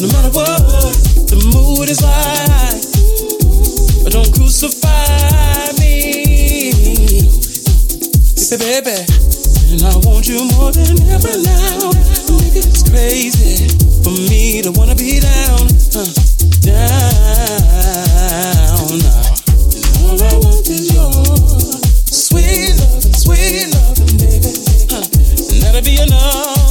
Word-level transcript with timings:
no 0.00 0.06
matter 0.12 0.30
what. 0.30 0.60
The 1.28 1.36
mood 1.52 1.88
is 1.88 2.00
light, 2.02 2.82
don't 4.10 4.32
crucify 4.34 5.72
me. 5.80 5.92
Baby, 8.52 9.00
and 9.72 9.82
I 9.82 9.96
want 10.04 10.28
you 10.28 10.44
more 10.52 10.70
than 10.72 11.00
ever 11.08 11.32
now. 11.40 11.90
It's 12.52 12.82
crazy 12.88 13.66
for 14.04 14.12
me 14.28 14.60
to 14.60 14.70
wanna 14.72 14.94
be 14.94 15.20
down, 15.20 15.68
uh, 15.96 16.04
down. 16.60 16.92
All 20.04 20.20
I 20.20 20.36
want 20.44 20.68
is 20.68 20.92
your 20.92 21.12
sweet 22.04 22.76
love, 22.76 23.02
sweet 23.16 23.72
love, 23.72 23.96
baby, 24.20 24.52
that'll 25.60 25.80
be 25.80 25.96
enough. 25.98 26.61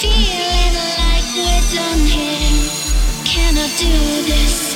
Feeling 0.00 0.74
like 1.02 1.26
we're 1.34 1.66
done 1.74 2.06
here. 2.06 2.70
Cannot 3.24 3.70
do 3.76 3.90
this 4.30 4.67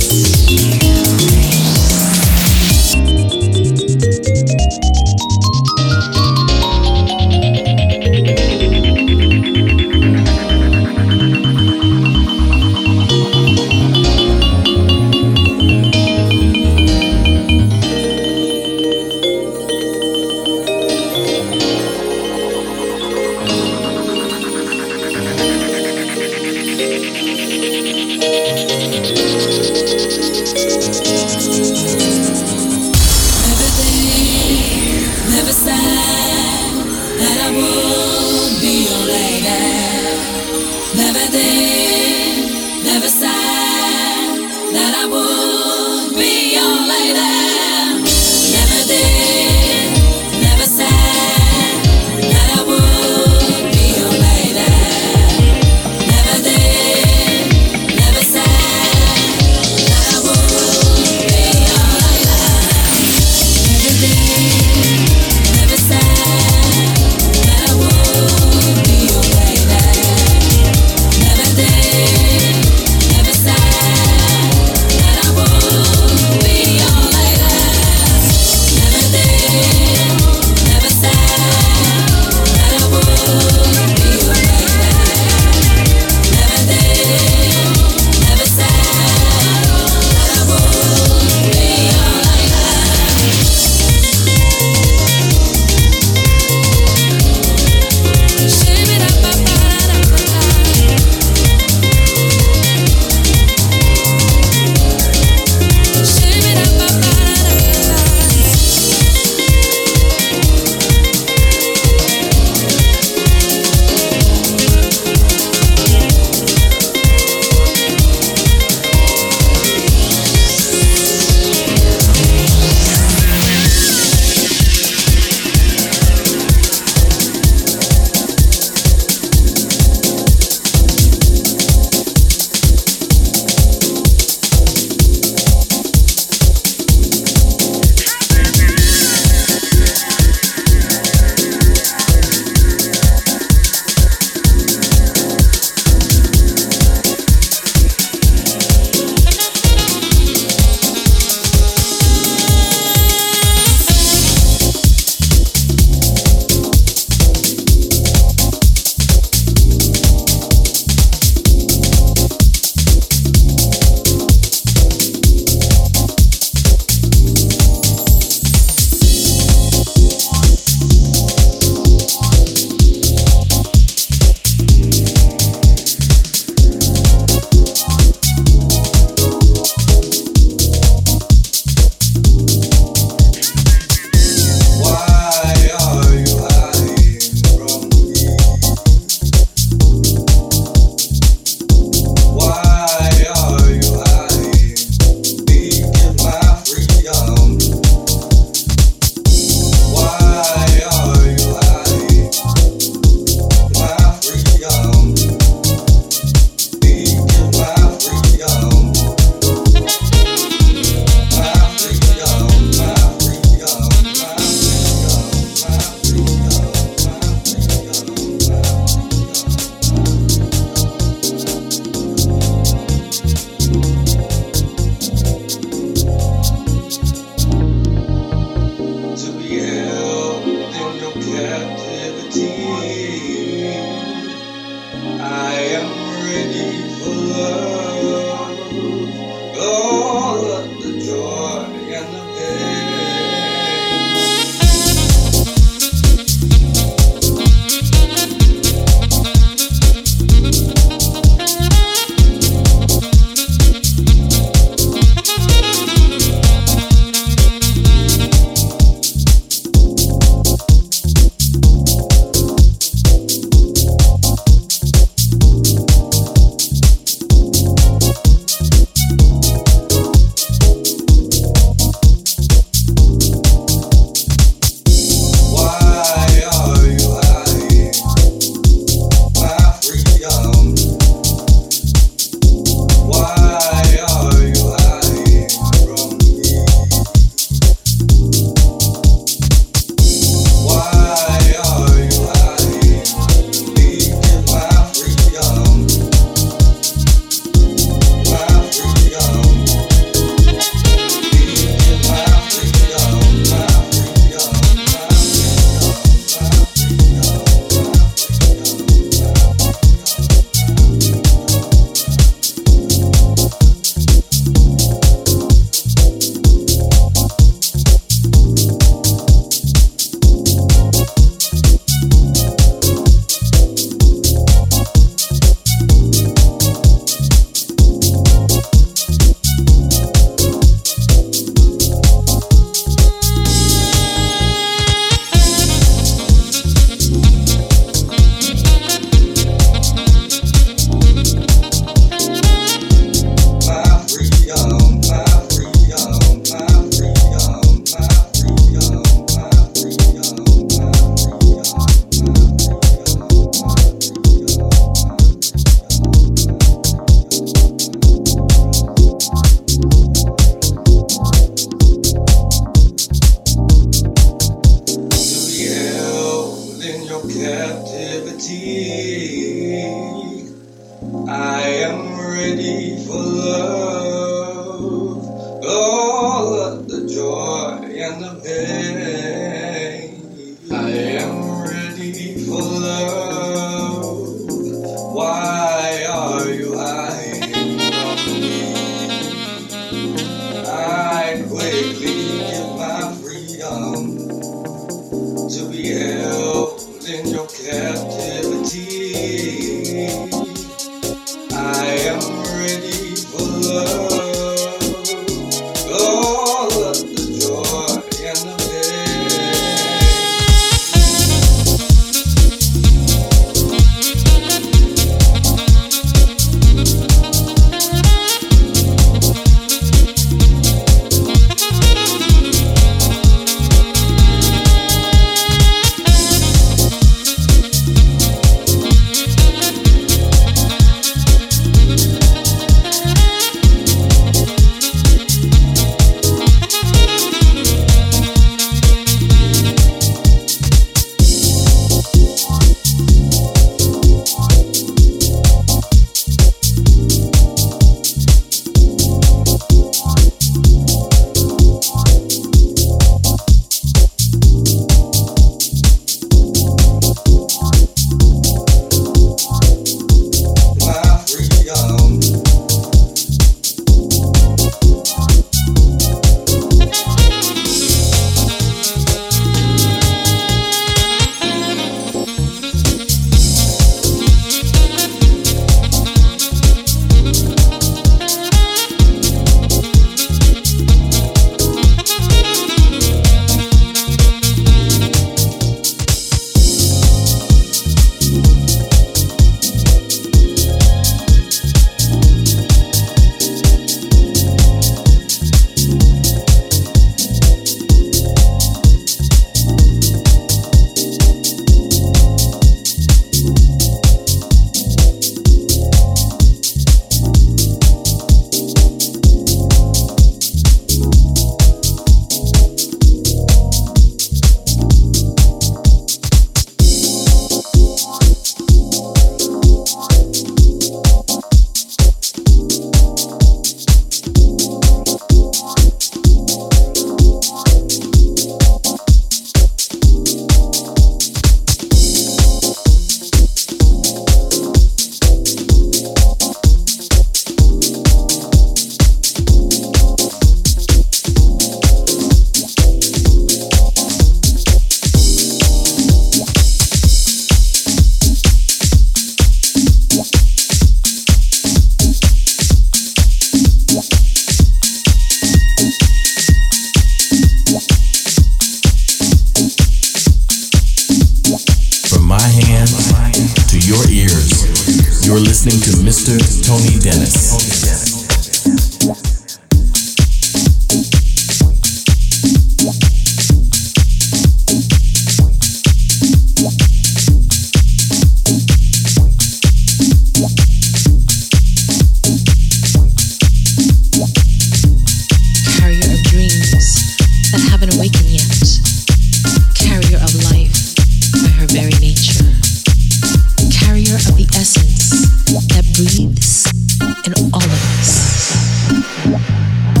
in 597.25 597.33
all 597.53 597.63
of 597.63 597.99
us. 597.99 600.00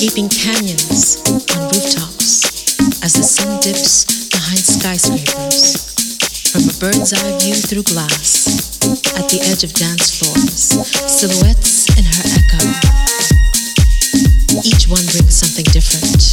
Gaping 0.00 0.30
canyons 0.30 1.20
on 1.28 1.60
rooftops 1.68 2.40
as 3.04 3.12
the 3.12 3.22
sun 3.22 3.60
dips 3.60 4.06
behind 4.30 4.58
skyscrapers. 4.58 5.76
From 6.50 6.62
a 6.64 6.72
bird's 6.80 7.12
eye 7.12 7.36
view 7.36 7.52
through 7.52 7.82
glass, 7.82 8.80
at 9.20 9.28
the 9.28 9.44
edge 9.44 9.62
of 9.62 9.74
dance 9.74 10.08
floors, 10.16 10.72
silhouettes 11.04 11.84
in 11.98 12.04
her 12.08 12.24
echo. 12.32 12.64
Each 14.64 14.88
one 14.88 15.04
brings 15.12 15.36
something 15.36 15.68
different. 15.68 16.29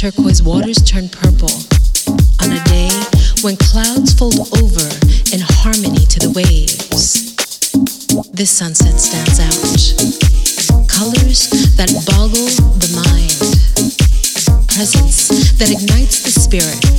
turquoise 0.00 0.42
waters 0.42 0.78
turn 0.78 1.10
purple 1.10 1.52
on 2.40 2.50
a 2.50 2.64
day 2.64 2.88
when 3.42 3.54
clouds 3.58 4.14
fold 4.14 4.48
over 4.56 4.88
in 5.30 5.40
harmony 5.60 6.06
to 6.06 6.18
the 6.20 6.32
waves. 6.34 7.36
This 8.32 8.48
sunset 8.48 8.98
stands 8.98 9.38
out. 9.38 10.88
Colors 10.88 11.50
that 11.76 11.92
boggle 12.08 12.48
the 12.80 12.88
mind, 12.96 13.44
presence 14.68 15.52
that 15.58 15.70
ignites 15.70 16.22
the 16.22 16.30
spirit. 16.30 16.89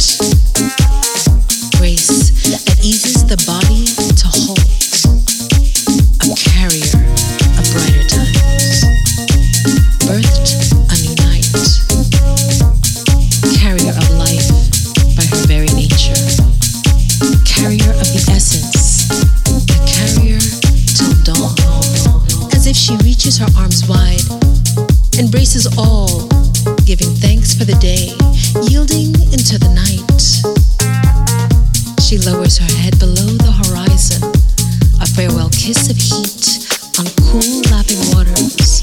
cool 37.41 37.61
lapping 37.71 37.97
waters. 38.13 38.81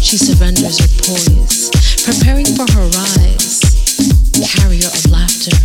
She 0.00 0.18
surrenders 0.18 0.78
her 0.78 0.92
poise, 1.08 1.70
preparing 2.04 2.44
for 2.44 2.66
her 2.72 2.86
rise. 3.00 3.60
Carrier 4.44 4.88
of 4.88 5.10
laughter, 5.10 5.56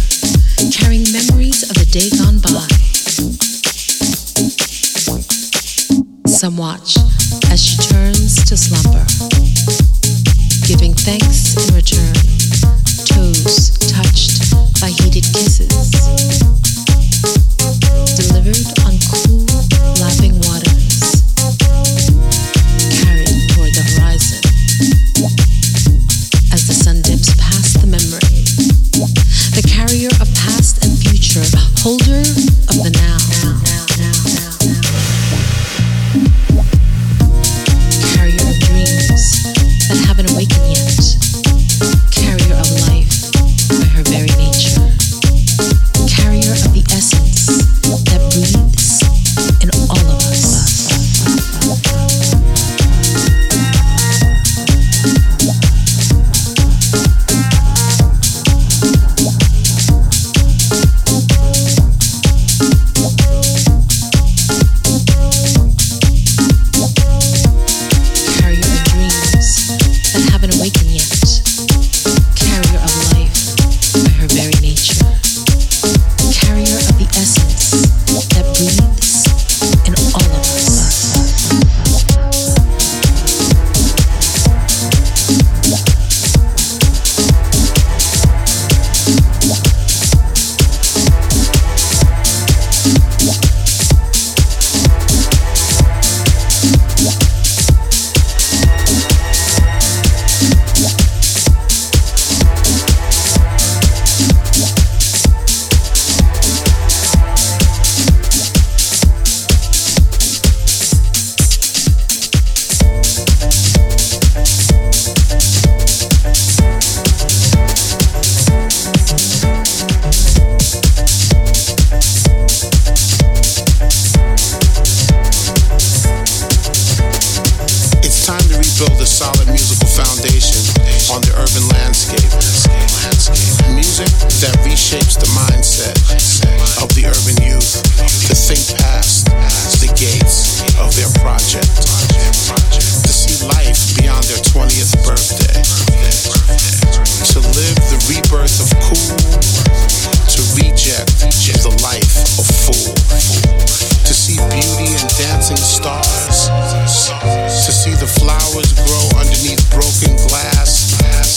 carrying 0.71 1.11
memories 1.11 1.63
of 1.63 1.75
the 1.75 1.87
day 1.91 2.09
gone 2.17 2.39
by. 2.39 2.67
Some 6.29 6.55
watch 6.55 6.97
as 7.51 7.65
she 7.65 7.77
turns 7.77 8.35
to 8.45 8.55
slumber. 8.55 9.36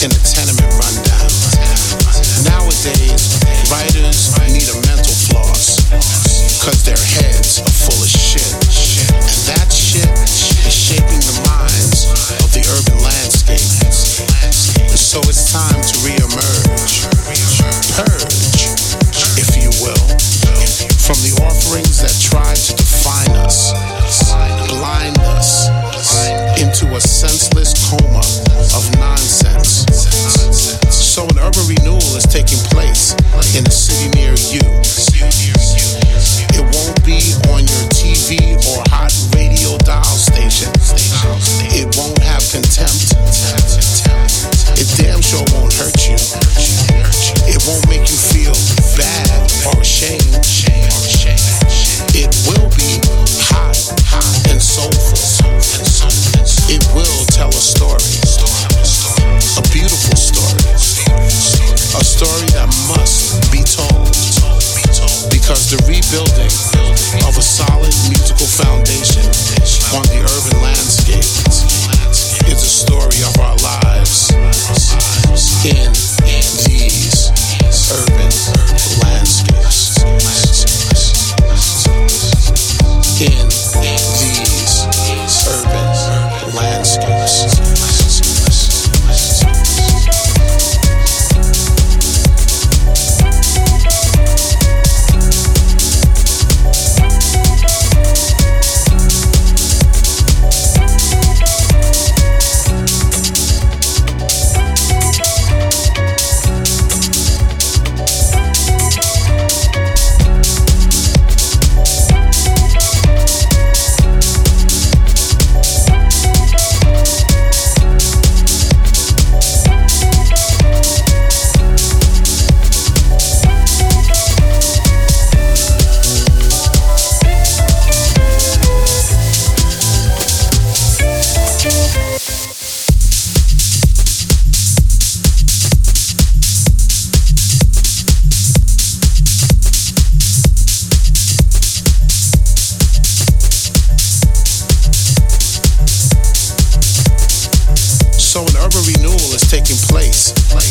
in 0.03 0.09
the 0.09 0.40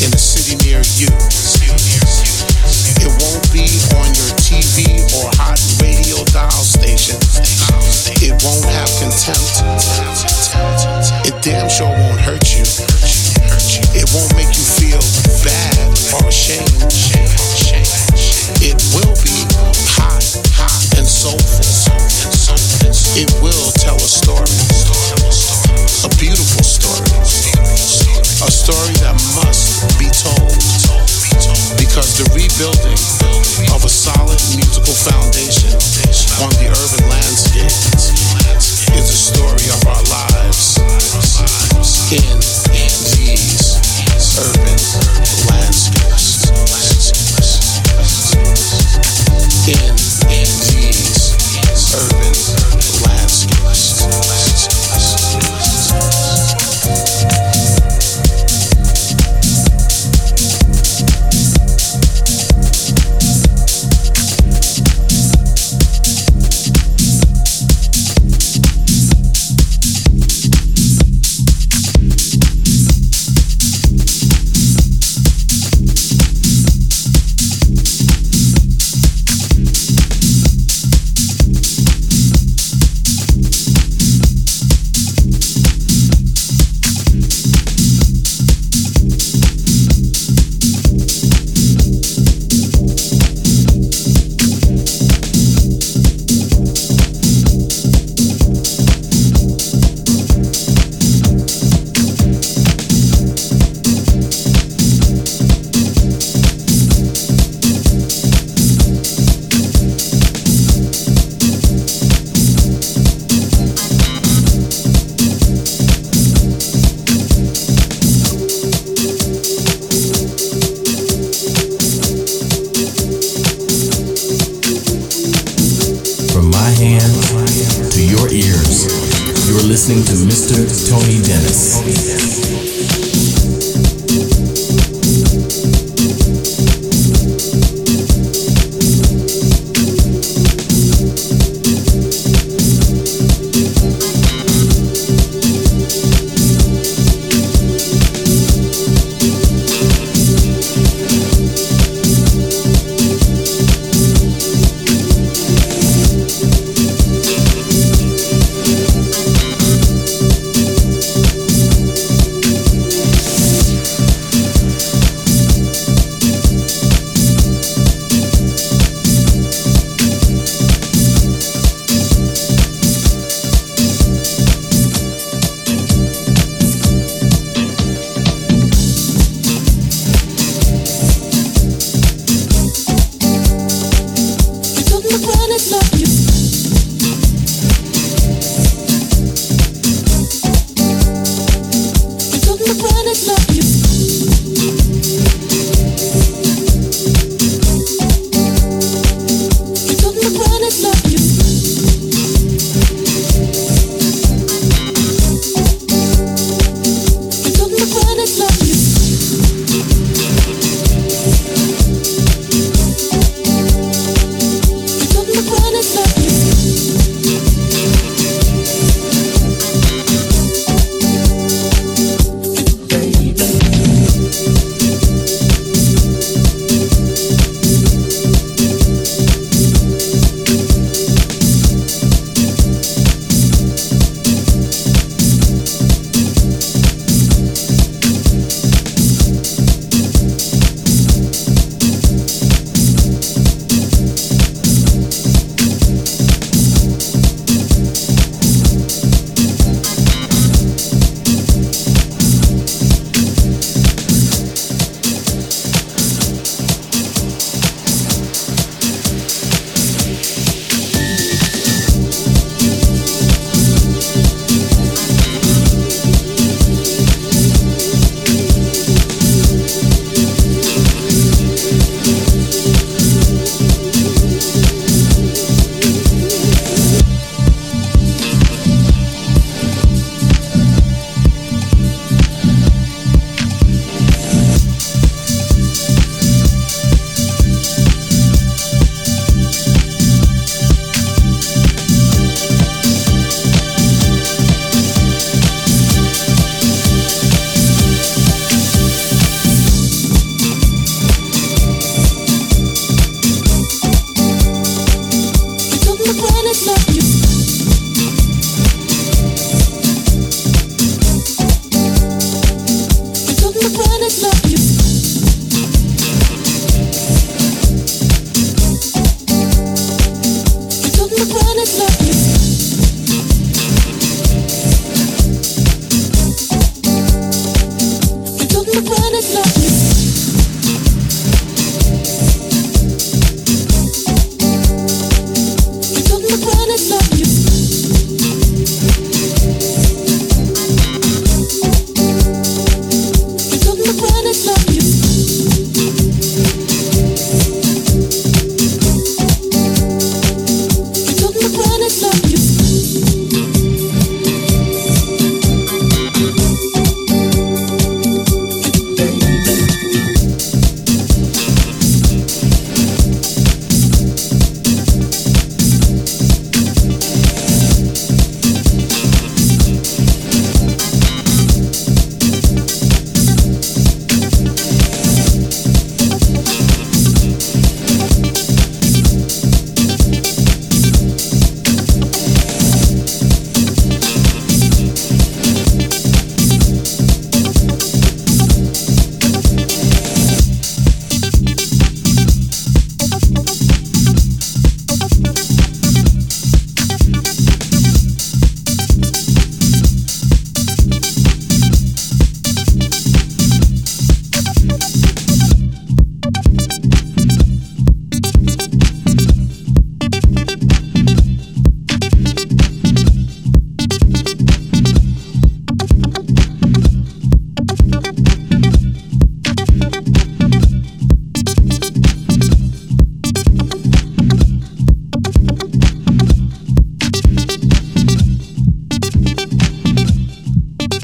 in 0.00 0.14
a 0.14 0.18
city 0.18 0.56
near 0.64 0.80
you. 0.96 1.08
It 3.04 3.12
won't 3.20 3.44
be 3.52 3.68
on 4.00 4.08
your 4.16 4.32
TV 4.40 4.96
or 5.20 5.28
hot 5.36 5.60
radio 5.76 6.24
dial 6.32 6.64
station. 6.64 7.20
It 8.24 8.32
won't 8.40 8.64
have 8.64 8.88
contempt 8.96 9.59